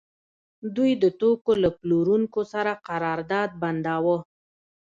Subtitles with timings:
[0.75, 4.17] دوی د توکو له پلورونکو سره قرارداد بنداوه